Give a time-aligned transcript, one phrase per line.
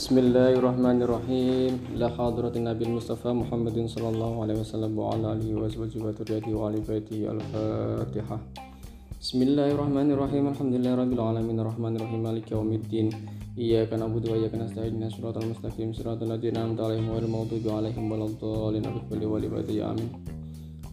[0.00, 5.48] بسم الله الرحمن الرحيم لا حضرة النبي المصطفى محمد صلى الله عليه وسلم وعلى آله
[5.60, 8.36] وصحبه وذريته وعلى بيته الفاتحة
[9.20, 13.06] بسم الله الرحمن الرحيم الحمد لله رب العالمين الرحمن الرحيم مالك يوم الدين
[13.60, 18.84] إياك نعبد وإياك نستعين صراط المستقيم صراط الذين أنعمت عليهم غير المغضوب عليهم ولا الضالين
[19.90, 20.08] آمين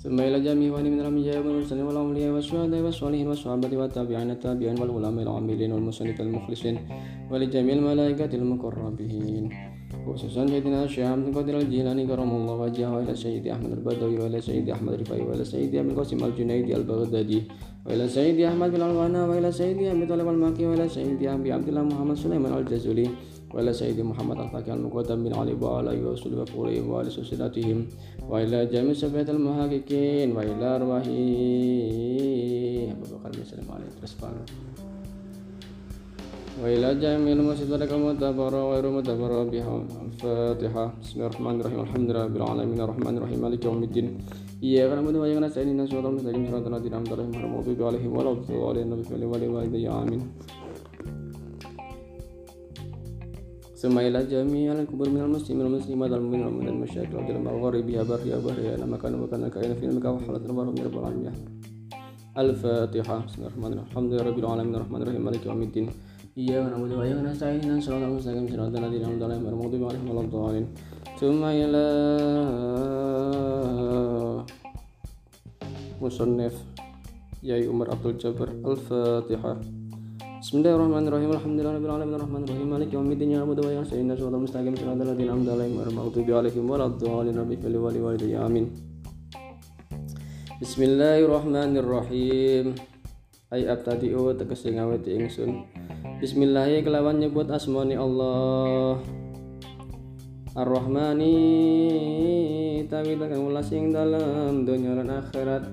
[0.08, 5.72] ثم إلى جميع وأهل من الأنبياء والمرسلين والأولياء والشهداء والصالحين والصحابة والتابعين التابعين والعلماء العاملين
[5.76, 6.76] والمسلمين المخلصين
[7.31, 9.45] ولجميع الملائكة المقربين.
[10.08, 14.70] خصوصا سيدنا الشيخ عبد القادر الجيلاني كرم الله وجهه إلى سيد أحمد البدوي وإلى سيد
[14.70, 17.39] أحمد الرفاعي وإلى سيد أبي القاسم الجنيدي البغدادي.
[17.88, 21.84] وإلى سيد أحمد بن الغنى وإلى سيد أبي طالب المكي وإلى سيد أبي عبد الله
[21.84, 23.08] محمد سليمان الجزولي
[23.54, 27.78] وإلى سيد محمد الفاكر المقدم بن علي وعلى وصحبه وقولهم وعلى سلسلتهم
[28.30, 31.05] وإلى جميع سبعة المحققين وإلى أرواح
[32.92, 33.88] أبو بكر بن سليم عليه
[36.64, 39.73] وإلى جميع المسجد المتبر وغير متبر بها
[40.06, 40.86] الفاتحة.
[41.02, 44.08] بسم الله الرحمن الرحيم الحمد لله رب العالمين الرحمن الرحيم مالك يوم الدين.
[44.62, 48.31] إياك نعبد وإياك نستعين اهدنا الصراط المستقيم صراط الذين أنعمت عليهم غير المغضوب عليهم ولا
[48.33, 48.89] الضالين
[49.31, 50.22] والوالدين آمين
[53.83, 58.39] ثم إلى جميع الكبر من المسلمين والمسلمات المؤمنين والمؤمنات المشايخ والجل المغارب يا بر يا
[58.47, 61.34] بر يا مكان مكان كائن في المكان وحلت البر من رب العالمين
[62.42, 65.86] الفاتحة بسم الله الرحمن الرحيم الحمد لله رب العالمين الرحمن الرحيم مالك يوم الدين
[66.39, 70.20] إياك نعبد وإياك نستعين اهدنا الصراط المستقيم صراط الذين أنعمت عليهم غير المغضوب عليهم ولا
[70.27, 70.67] الضالين
[71.20, 71.83] ثم إلى
[76.00, 76.56] musannif
[77.45, 79.62] Yai Umar Abdul Jabbar Al-Fatihah
[80.38, 81.34] Bismillahirrahmanirrahim.
[81.34, 84.78] Alhamdulillahirrahmanirrahim Alhamdulillahirrahmanirrahim Malik yawmiddin ya mudah wa sayyidina Surah mustaqim.
[84.78, 88.45] Surah al-adhin amda alaihim wa Warahmatullahi alaihim Waladdu'alin Rabbi Fali wali walidayya.
[88.45, 88.70] Amin.
[90.62, 92.78] Bismillahirrahmanirrahim.
[93.50, 95.66] Ay abtadi'u tegesi ngaweti ingsun.
[96.22, 99.02] Bismillah kelawan nyebut asmani Allah.
[100.54, 101.33] Ar-Rahmani
[102.86, 105.66] tawi kang ulas ing dalam dunia dan akhirat.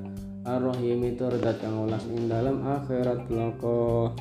[0.44, 4.12] Ar-Rahim tur kang ulas ing dalam akhirat loko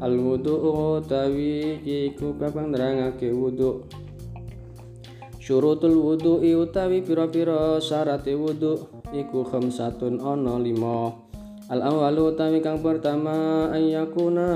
[0.00, 3.84] al wudu utawi iku kapang nerangake wudu.
[5.36, 11.12] Syurutul wudu utawi pira-pira syarate wudu iku khamsatun ana lima.
[11.68, 14.48] Al awal utawi kang pertama ayyakuna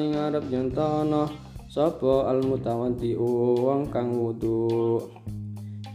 [0.00, 1.28] ing arep nyentono
[1.68, 5.04] sapa al mutawaddi wong kang wudu.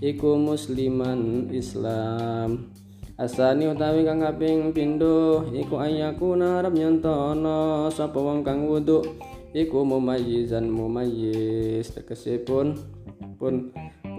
[0.05, 2.69] Iku musliman islam
[3.15, 9.07] Asani utawi kang kaping pindho iku ayakuna arep nyantono sapa wong kang wudu
[9.55, 12.75] iku mumayyizan mumayyiz tegese pun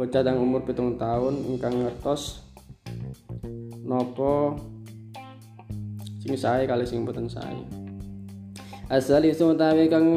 [0.00, 2.40] bocah kang umur pitung tahun ingkang ngertos
[3.84, 4.56] nopo
[6.24, 7.68] sing sae kali sing boten sae.
[8.88, 10.08] Asali utawi kang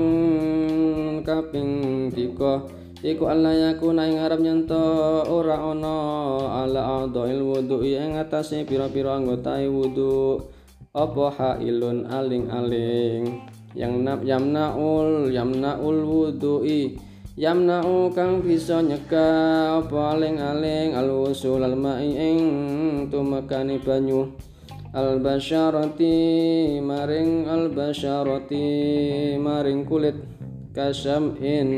[1.28, 2.64] kaping tiga
[3.00, 4.76] Iku Allah yakuna ing arep nyento
[5.24, 5.96] ora ana
[6.68, 10.44] ala adail wudu ing atase pira-pira anggota wudu.
[10.92, 13.40] Apa hailun aling-aling?
[13.72, 17.00] Yang nap yamnaul yamnaul wudu'i.
[17.40, 20.92] Yamna'u kang bisa nyeka apa aling-aling?
[20.92, 22.40] Al-wusul al-ma'i ing
[23.08, 24.28] tumekani banyu.
[24.92, 26.18] Al-basyarati
[26.84, 28.68] maring al-basyarati
[29.40, 30.20] maring kulit
[30.80, 31.70] kasam in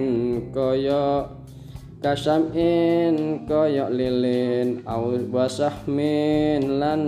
[0.54, 1.26] kaya
[2.06, 7.02] kasam in kaya lilin au wasahmin lan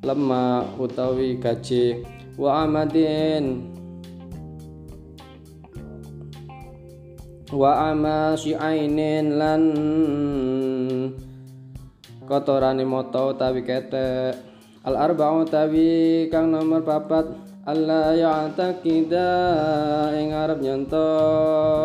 [0.00, 2.00] lemah utawi kaci
[2.40, 3.68] wa amadin
[7.52, 9.62] wa amasi ainin lan
[12.24, 14.40] kotorane mata utawi ketek.
[14.88, 19.30] Al arba'u utawi kang nomor papat Allah ya'taqida
[20.18, 20.98] ing arep nyanto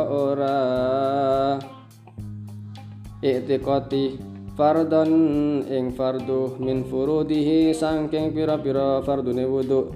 [0.10, 1.62] ora.
[3.22, 4.18] I'tiqati
[4.58, 9.94] fardon ing fardu min furudihi sangking pira-pira fardune wudu.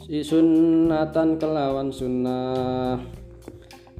[0.00, 2.96] Si sunnatan kelawan sunnah.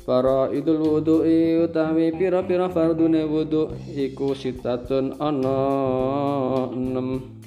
[0.08, 1.28] Para idul wudu
[1.60, 5.60] utawi pira-pira fardune wudu iku sitatun ana
[6.72, 7.38] 6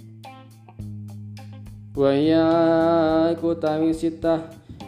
[1.91, 2.47] Waya
[3.35, 4.39] iku tawi sitah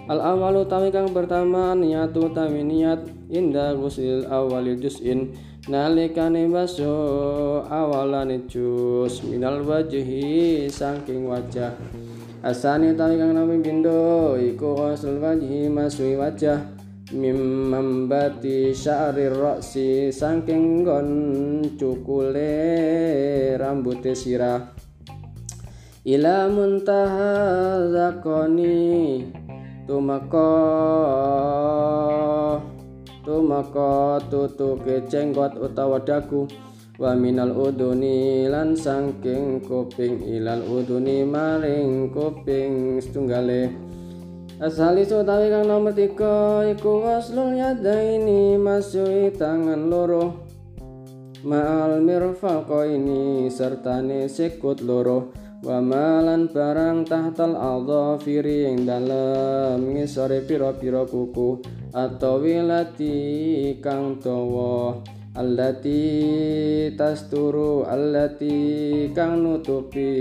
[0.08, 5.32] Al awalu tawi kang pertama niatu tawi niat indah gusil awali juz'in
[5.72, 11.72] nalikane baso awalane juz minal wajhi saking wajah.
[12.44, 16.60] Asani tawi kang nami bindo iku asal wajhi masui wajah.
[17.16, 21.08] Mim membati sya'ri roksi saking gon
[21.80, 22.52] cukule
[23.56, 24.83] rambute sirah
[26.04, 29.24] ila muntaha zakoni
[29.88, 30.52] tumeka
[33.24, 36.44] tumeka tutuke jenggot utawa dagu.
[36.94, 43.74] Wa minal uduni lan sangking kuping ilal uduni maring kuping setunggale.
[44.62, 47.58] Asali tawi kang nomor tiga iku waslul
[48.62, 50.46] masui tangan loro.
[51.44, 57.56] Ma'al mirfaqo ini sertane sikut loro wa malan barang tahtal
[58.20, 61.64] firi yang dalam ngisore piro-piro kuku
[61.96, 65.00] atau wilati kang towo
[65.40, 66.04] allati
[67.00, 70.12] tasturu allati kang nutupi.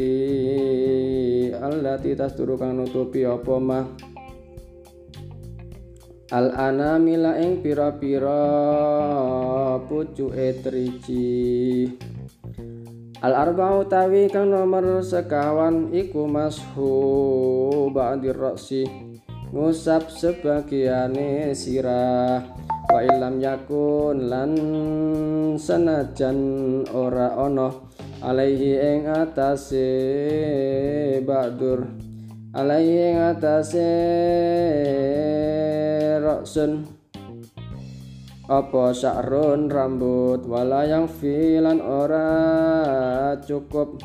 [1.59, 3.87] Allati tasturu kang nutupi apa mah?
[6.33, 8.41] Al anamila ing pira-pira
[9.85, 11.93] pucuke triji
[13.23, 16.91] Al arba'u tawi kang nomor sekawan iku mashu
[17.95, 18.83] ba'dir ra'si
[19.55, 22.43] ngusap sebagiane sirah.
[22.91, 24.53] Wa ilam yakun lan
[25.55, 26.39] senajan
[26.91, 27.95] ora ono
[28.27, 29.87] alaihi ing atase
[31.23, 31.87] ba'dur.
[32.59, 33.91] Alaihi ing atase
[36.19, 37.02] ra'sun
[38.51, 44.03] apa sa'run rambut wala yang filan ora cukup?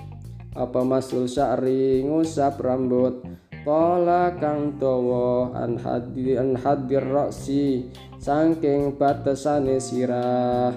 [0.53, 3.25] Apa masul sa'ri ngusap rambut?
[3.65, 7.89] Pola kang towo an hadir an hadir roksi
[8.21, 10.71] saking batesane sirah.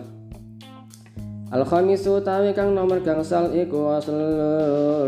[1.50, 4.16] Al khamisu tawi kang nomor gangsal iku asal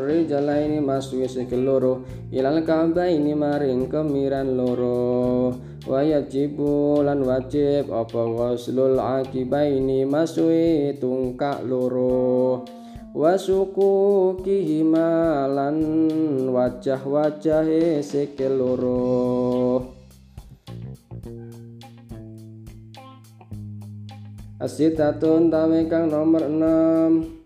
[0.02, 1.94] rijalaini masuk sikil loro
[2.34, 2.60] ilal
[3.08, 12.62] ini maring kemiran loro wa yajibu lan wajib apa ghuslul akibaini masui tungkak loro.
[13.12, 13.93] Wasuku
[14.40, 15.79] kihimalan
[16.49, 19.84] wajah-wajah sikil loro.
[24.62, 27.42] Asitatun tawi kang nomor 6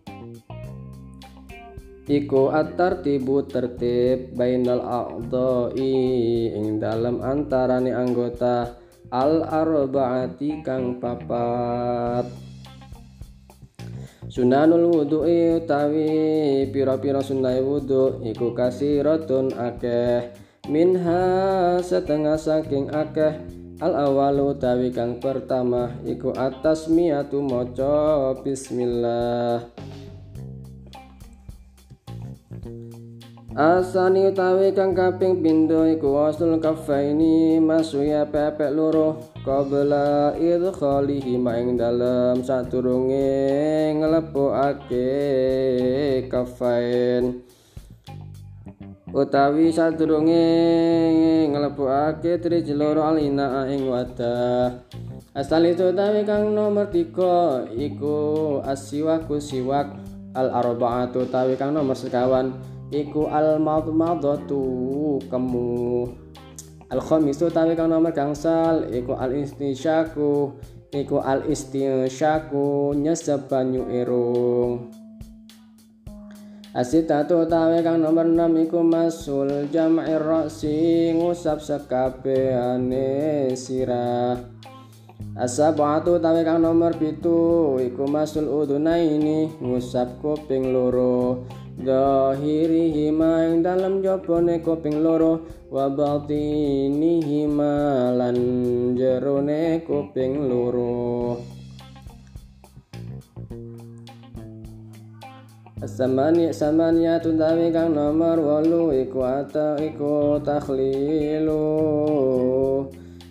[2.06, 8.78] Iku atar tibu tertib bainal a'dha'i ing dalam antarane anggota
[9.10, 12.30] al arba'ati kang papat.
[14.30, 16.10] Sunanul wudu'i utawi
[16.70, 20.30] pira-pira sunai wudu iku kasiratun akeh.
[20.70, 23.34] Minha setengah saking akeh.
[23.82, 29.74] Al awalu utawi kang pertama iku atas miatu maca bismillah
[33.56, 39.16] Asani utawi kang kaping pindho iku wasul kafaini masuya pepek loro
[39.48, 45.08] qabla idkhalihi maing dalem saturunge nglepokake
[46.28, 47.40] kafain.
[49.16, 50.44] Utawi sadurunge
[51.48, 54.84] nglepokake triji loro alina ing wadah.
[55.32, 59.96] Asal itu utawi kang nomor tiga iku asiwaku siwak
[60.36, 66.06] al arba'atu utawi kang nomor sekawan iku al madmadatu kemu.
[66.86, 70.54] Al khamisu tawi kang nomor gangsal iku al istisyaku
[70.94, 74.86] iku al istisyaku nyesep banyu irung.
[76.76, 84.36] Asitatu tawe kang nomor 6 iku masul jam'ir ra'si ngusap sekabehane sirah.
[85.40, 94.64] Asabatu tawe kang nomor pitu iku masul udunaini ngusap kuping loro Zahirihi ing dalam jopone
[94.64, 97.44] kuping loro wa batinihi
[98.16, 98.36] lan
[98.96, 101.36] jerone kuping loro.
[105.84, 111.60] Samani samania tundawi kang nomor walu iku ata iku takhlilu.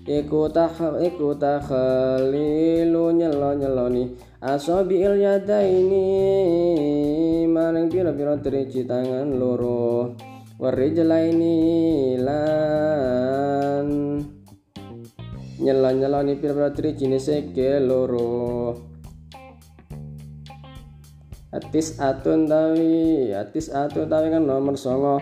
[0.06, 6.06] Iku takh iku takhlilu nyelo nyeloni asabiil yadaini
[7.50, 10.14] maring pira-pira triji tangan loro.
[10.62, 13.88] Warijlaini lan
[15.58, 18.78] nyela-nyelani pira-pira triji seke loro.
[21.50, 25.18] Atis atun tawi atis atun tawi kan nomor songo.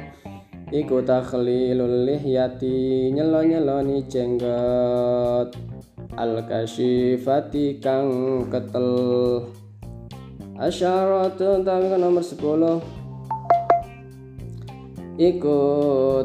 [0.73, 5.72] Iku takhlilul lihyati nyelo-nyeloni jenggot
[6.17, 9.49] al kashifati kang ketel.
[10.53, 13.01] Asyaratun tapi nomor 10
[15.17, 15.61] iku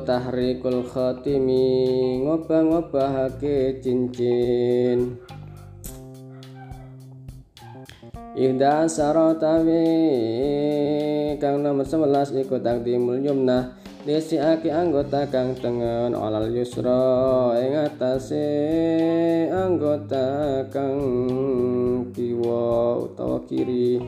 [0.05, 5.17] tahrikul khatimi ngobah-ngobahake cincin.
[8.39, 9.89] Ihda saratawi
[11.41, 13.78] kang nomor 11 iku takdimul yumnah
[14.09, 18.49] disiake anggota kang tengen alal yusra ing atase
[19.53, 20.97] anggota kang
[22.17, 24.01] kiwa utawa kiri.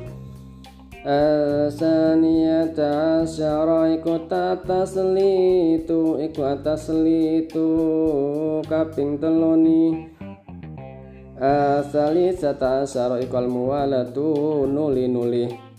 [1.05, 2.89] Asaniyata
[3.29, 7.69] asyara iku tataslitu iku ataslitu
[8.73, 10.09] kaping teloni.
[11.37, 15.70] Asalisata asyara iku almuwalatu nuli-nuli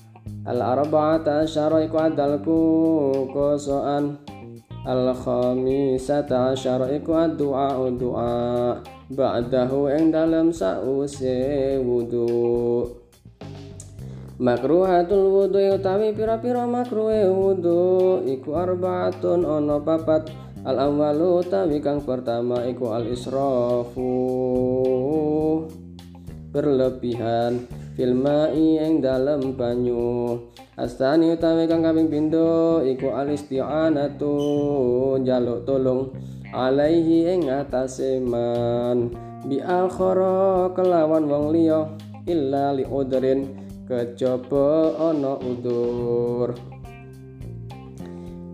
[0.42, 2.60] Al-arba'ata asyara iku adalku
[3.30, 4.18] kosoan
[4.82, 8.82] Al-khamisata asyara iku ad-du'a du'a.
[9.14, 12.90] Ba'dahu ing dalam sa'use wudu'
[14.42, 20.34] Makruhatul wudu utawi pira-pira makruhe wudu iku arbaatun ana papat.
[20.66, 24.10] Al awalu utawi kang pertama iku al israfu
[26.50, 30.42] berlebihan fil mai ing dalem banyu.
[30.74, 36.10] Astani utawi kang kaping pindho iku al isti'anatu jaluk tolong
[36.50, 39.14] alaihi ing atase man.
[39.46, 41.94] Bi akhara kelawan wong liya
[42.26, 43.54] illa li udrin
[43.86, 46.58] kejaba ana udur.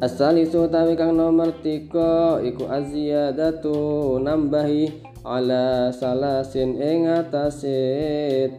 [0.04, 7.80] Asalisu tawi kang nomor tiga iku aziyadatu nambahi ala salasin ing atase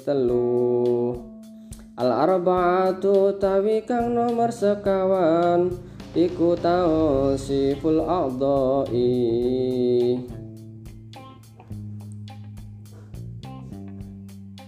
[0.03, 1.15] telu.
[1.99, 5.75] Al arba'atu tawi kang nomor sekawan
[6.15, 9.19] iku tausiful a'dha'i.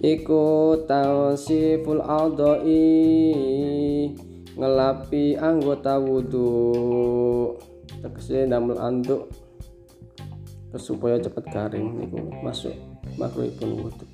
[0.00, 2.88] Iku tausiful adai
[4.56, 7.52] ngelapi anggota wudhu
[8.00, 9.28] tegese damel anduk
[10.78, 12.74] supaya cepat garing niku masuk
[13.18, 14.06] makruhipun wudhu.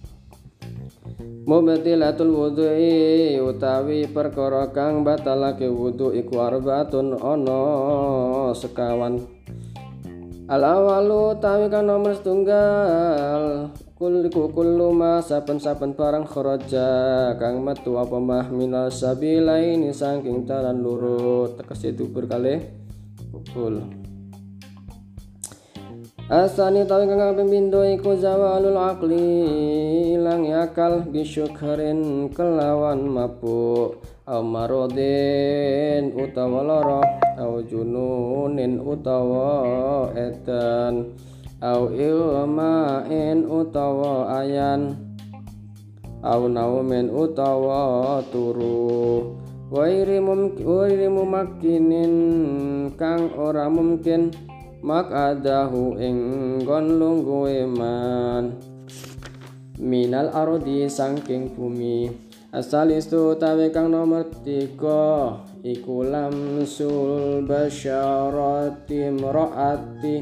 [1.46, 7.60] Mubtilatul wudhu'i utawi perkara kang batalake wudhu iku arbaatun ana
[8.56, 9.22] sekawan.
[10.46, 16.88] Al awalu tawi kang nomor setunggal Kuliku kullu ma saben-saben barang kharaja
[17.40, 21.56] kang metu apa mah minal sabilaini saking dalan lurut.
[21.56, 22.60] Tekesi dubur kalih
[23.32, 24.05] kukul
[26.26, 34.02] Asani tawi kang kaping pindho iku zawalul aqli ilang akal bisyukrin kelawan mabuk.
[34.26, 36.98] Au marodin utawa lara
[37.38, 41.14] au jununin utawa edan.
[41.62, 44.98] Au ilmain utawa ayan.
[46.26, 49.30] Au naumin utawa turu.
[49.70, 50.18] Wairi
[51.06, 52.14] mumakkinin
[52.98, 54.34] kang ora mungkin
[54.86, 58.54] mak adahu ing gon lunggu iman
[59.82, 62.06] minal ardi saking bumi.
[62.54, 65.42] Asalistu tawe kang nomor tiga.
[65.66, 70.16] Iku lamsul basyarati mraati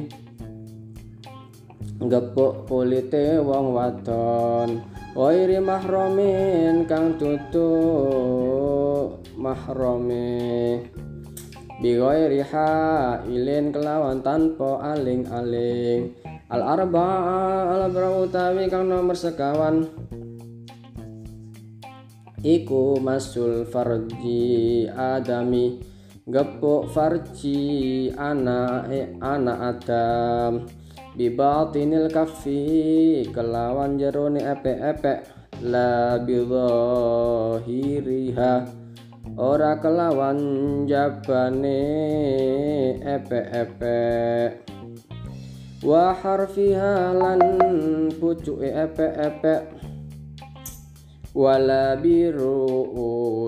[2.01, 4.81] gepuk kulite wong wadon.
[5.13, 7.69] Wairi mahromin kang tutu
[9.37, 10.81] mahrome
[11.85, 16.17] bigoiri ha ilin kelawan tanpa aling-aling.
[16.49, 17.09] Al arba
[17.77, 17.93] al
[18.25, 19.85] utawi kang nomor sekawan.
[22.41, 25.77] Iku masul farji adami.
[26.25, 30.65] Gepuk farji anak eh, anak adam.
[31.13, 35.21] Bibatinil kafi kelawan jerone epe-epe
[35.61, 38.84] la bidhahiriha
[39.35, 40.39] ora kelawan
[40.87, 41.83] jabane.
[43.03, 44.01] Epe-epe
[45.85, 47.43] wa harfiha lan
[48.17, 49.55] pucuke epe-epe
[51.35, 52.89] wala biru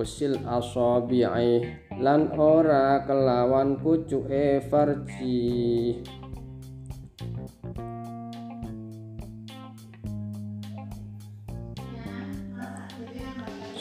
[0.02, 1.62] usil asabi'i.
[1.96, 6.02] Lan ora kelawan pucuke farji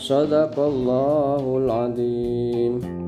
[0.05, 3.04] صدق الله العظيم.